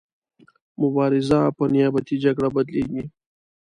مبارزه 0.81 1.39
په 1.57 1.63
نیابتي 1.73 2.15
جګړه 2.23 2.49
بدلیږي. 2.55 3.03